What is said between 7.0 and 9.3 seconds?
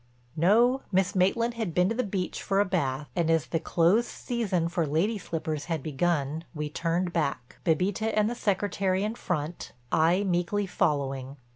back, Bébita and the Secretary in